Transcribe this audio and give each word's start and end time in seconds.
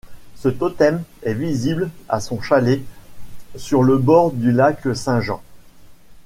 Ce 0.33 0.49
totem 0.49 1.03
est 1.21 1.35
visible 1.35 1.91
à 2.09 2.19
son 2.21 2.41
chalet 2.41 2.81
sur 3.55 3.83
le 3.83 3.97
bord 3.99 4.31
du 4.31 4.51
lac 4.51 4.79
Saint-Jean. 4.95 5.43